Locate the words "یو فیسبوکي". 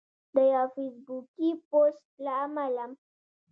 0.53-1.49